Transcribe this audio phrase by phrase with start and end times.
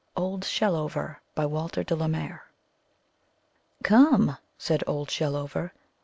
[0.17, 2.45] OLD SHELLOVER* Walter de la Mare
[3.83, 4.35] ''Come!"
[4.67, 5.73] said Old Shellover.